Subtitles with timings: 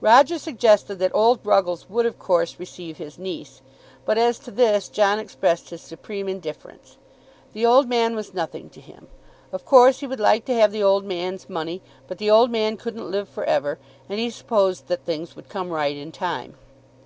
[0.00, 3.60] Roger suggested that old Ruggles would, of course, receive his niece;
[4.06, 6.96] but as to this John expressed his supreme indifference.
[7.52, 9.08] The old man was nothing to him.
[9.52, 12.78] Of course he would like to have the old man's money; but the old man
[12.78, 13.78] couldn't live for ever,
[14.08, 16.54] and he supposed that things would come right in time.